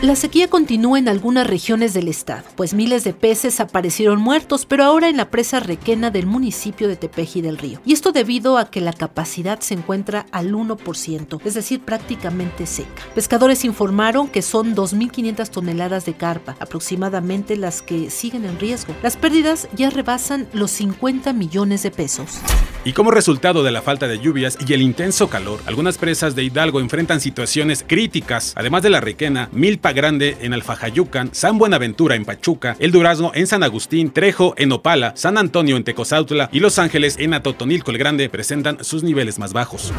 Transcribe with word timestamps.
La 0.00 0.14
sequía 0.14 0.46
continúa 0.46 1.00
en 1.00 1.08
algunas 1.08 1.44
regiones 1.44 1.92
del 1.92 2.06
estado, 2.06 2.44
pues 2.54 2.72
miles 2.72 3.02
de 3.02 3.12
peces 3.12 3.58
aparecieron 3.58 4.20
muertos, 4.20 4.64
pero 4.64 4.84
ahora 4.84 5.08
en 5.08 5.16
la 5.16 5.28
presa 5.28 5.58
requena 5.58 6.12
del 6.12 6.24
municipio 6.24 6.86
de 6.86 6.94
Tepeji 6.94 7.40
del 7.40 7.58
Río. 7.58 7.80
Y 7.84 7.94
esto 7.94 8.12
debido 8.12 8.58
a 8.58 8.70
que 8.70 8.80
la 8.80 8.92
capacidad 8.92 9.58
se 9.58 9.74
encuentra 9.74 10.26
al 10.30 10.54
1%, 10.54 11.40
es 11.44 11.54
decir, 11.54 11.80
prácticamente 11.80 12.66
seca. 12.66 13.02
Pescadores 13.16 13.64
informaron 13.64 14.28
que 14.28 14.40
son 14.40 14.76
2.500 14.76 15.48
toneladas 15.48 16.04
de 16.04 16.14
carpa, 16.14 16.54
aproximadamente 16.60 17.56
las 17.56 17.82
que 17.82 18.08
siguen 18.08 18.44
en 18.44 18.60
riesgo. 18.60 18.94
Las 19.02 19.16
pérdidas 19.16 19.68
ya 19.74 19.90
rebasan 19.90 20.46
los 20.52 20.70
50 20.70 21.32
millones 21.32 21.82
de 21.82 21.90
pesos. 21.90 22.38
Y 22.84 22.92
como 22.92 23.10
resultado 23.10 23.62
de 23.62 23.70
la 23.70 23.82
falta 23.82 24.08
de 24.08 24.18
lluvias 24.18 24.56
y 24.66 24.72
el 24.72 24.82
intenso 24.82 25.28
calor, 25.28 25.60
algunas 25.66 25.98
presas 25.98 26.34
de 26.34 26.44
Hidalgo 26.44 26.80
enfrentan 26.80 27.20
situaciones 27.20 27.84
críticas, 27.86 28.52
además 28.56 28.82
de 28.82 28.90
la 28.90 29.00
Requena, 29.00 29.48
Milpa 29.52 29.92
Grande 29.92 30.36
en 30.40 30.54
Alfajayucan, 30.54 31.30
San 31.32 31.58
Buenaventura 31.58 32.14
en 32.14 32.24
Pachuca, 32.24 32.76
El 32.78 32.92
Durazno 32.92 33.32
en 33.34 33.46
San 33.46 33.62
Agustín, 33.62 34.10
Trejo 34.10 34.54
en 34.56 34.72
Opala, 34.72 35.12
San 35.16 35.38
Antonio 35.38 35.76
en 35.76 35.84
Tecozautla 35.84 36.48
y 36.52 36.60
Los 36.60 36.78
Ángeles 36.78 37.16
en 37.18 37.34
Atotonilco 37.34 37.90
el 37.90 37.98
Grande 37.98 38.28
presentan 38.28 38.82
sus 38.84 39.02
niveles 39.02 39.38
más 39.38 39.52
bajos 39.52 39.92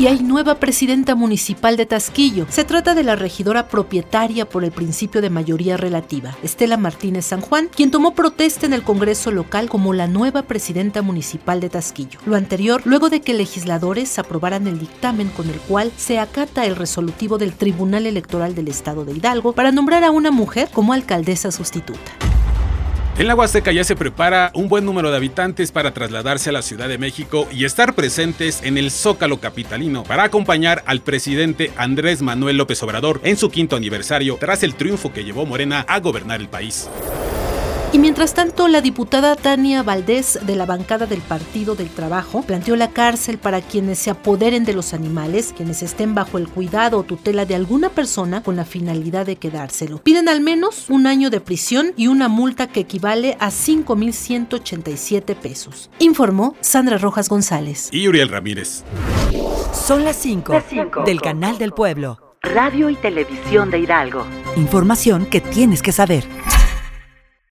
y 0.00 0.06
hay 0.06 0.20
nueva 0.20 0.54
presidenta 0.54 1.14
municipal 1.14 1.76
de 1.76 1.84
Tasquillo. 1.84 2.46
Se 2.48 2.64
trata 2.64 2.94
de 2.94 3.02
la 3.02 3.16
regidora 3.16 3.68
propietaria 3.68 4.48
por 4.48 4.64
el 4.64 4.72
principio 4.72 5.20
de 5.20 5.28
mayoría 5.28 5.76
relativa, 5.76 6.34
Estela 6.42 6.78
Martínez 6.78 7.26
San 7.26 7.42
Juan, 7.42 7.68
quien 7.68 7.90
tomó 7.90 8.14
protesta 8.14 8.64
en 8.64 8.72
el 8.72 8.82
Congreso 8.82 9.30
local 9.30 9.68
como 9.68 9.92
la 9.92 10.06
nueva 10.06 10.44
presidenta 10.44 11.02
municipal 11.02 11.60
de 11.60 11.68
Tasquillo. 11.68 12.18
Lo 12.24 12.36
anterior, 12.36 12.80
luego 12.86 13.10
de 13.10 13.20
que 13.20 13.34
legisladores 13.34 14.18
aprobaran 14.18 14.66
el 14.66 14.78
dictamen 14.78 15.28
con 15.28 15.50
el 15.50 15.60
cual 15.60 15.92
se 15.98 16.18
acata 16.18 16.64
el 16.64 16.76
resolutivo 16.76 17.36
del 17.36 17.52
Tribunal 17.52 18.06
Electoral 18.06 18.54
del 18.54 18.68
Estado 18.68 19.04
de 19.04 19.12
Hidalgo 19.12 19.52
para 19.52 19.70
nombrar 19.70 20.02
a 20.04 20.10
una 20.10 20.30
mujer 20.30 20.70
como 20.72 20.94
alcaldesa 20.94 21.52
sustituta. 21.52 22.29
En 23.20 23.26
la 23.26 23.34
Huasteca 23.34 23.70
ya 23.70 23.84
se 23.84 23.96
prepara 23.96 24.50
un 24.54 24.70
buen 24.70 24.86
número 24.86 25.10
de 25.10 25.18
habitantes 25.18 25.72
para 25.72 25.92
trasladarse 25.92 26.48
a 26.48 26.54
la 26.54 26.62
Ciudad 26.62 26.88
de 26.88 26.96
México 26.96 27.46
y 27.52 27.66
estar 27.66 27.94
presentes 27.94 28.62
en 28.62 28.78
el 28.78 28.90
Zócalo 28.90 29.40
Capitalino 29.40 30.04
para 30.04 30.22
acompañar 30.22 30.82
al 30.86 31.02
presidente 31.02 31.70
Andrés 31.76 32.22
Manuel 32.22 32.56
López 32.56 32.82
Obrador 32.82 33.20
en 33.22 33.36
su 33.36 33.50
quinto 33.50 33.76
aniversario 33.76 34.38
tras 34.40 34.62
el 34.62 34.74
triunfo 34.74 35.12
que 35.12 35.22
llevó 35.22 35.44
Morena 35.44 35.84
a 35.86 36.00
gobernar 36.00 36.40
el 36.40 36.48
país. 36.48 36.88
Y 37.92 37.98
mientras 37.98 38.34
tanto, 38.34 38.68
la 38.68 38.82
diputada 38.82 39.34
Tania 39.34 39.82
Valdés 39.82 40.38
de 40.46 40.54
la 40.54 40.64
bancada 40.64 41.06
del 41.06 41.20
Partido 41.20 41.74
del 41.74 41.88
Trabajo 41.88 42.42
planteó 42.42 42.76
la 42.76 42.90
cárcel 42.90 43.38
para 43.38 43.60
quienes 43.62 43.98
se 43.98 44.10
apoderen 44.10 44.64
de 44.64 44.74
los 44.74 44.94
animales, 44.94 45.52
quienes 45.56 45.82
estén 45.82 46.14
bajo 46.14 46.38
el 46.38 46.48
cuidado 46.48 46.98
o 46.98 47.02
tutela 47.02 47.46
de 47.46 47.56
alguna 47.56 47.88
persona 47.88 48.44
con 48.44 48.54
la 48.54 48.64
finalidad 48.64 49.26
de 49.26 49.34
quedárselo. 49.34 49.98
Piden 50.04 50.28
al 50.28 50.40
menos 50.40 50.88
un 50.88 51.08
año 51.08 51.30
de 51.30 51.40
prisión 51.40 51.92
y 51.96 52.06
una 52.06 52.28
multa 52.28 52.68
que 52.68 52.78
equivale 52.78 53.36
a 53.40 53.48
5.187 53.48 55.34
pesos. 55.34 55.90
Informó 55.98 56.54
Sandra 56.60 56.96
Rojas 56.96 57.28
González. 57.28 57.88
Y 57.90 58.06
Uriel 58.06 58.28
Ramírez. 58.28 58.84
Son 59.72 60.04
las 60.04 60.14
5 60.14 60.62
del 61.04 61.20
Canal 61.20 61.58
del 61.58 61.72
Pueblo. 61.72 62.36
Radio 62.42 62.88
y 62.88 62.94
Televisión 62.94 63.68
de 63.72 63.80
Hidalgo. 63.80 64.24
Información 64.56 65.26
que 65.26 65.40
tienes 65.40 65.82
que 65.82 65.90
saber. 65.90 66.24